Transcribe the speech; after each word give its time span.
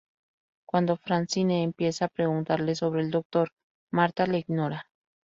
Cuando 0.65 0.97
Francine 0.97 1.61
empieza 1.61 2.05
a 2.05 2.11
preguntarle 2.11 2.73
sobre 2.73 3.01
el 3.01 3.11
Doctor, 3.11 3.49
Martha 3.91 4.25
le 4.25 4.39
ignora. 4.39 4.87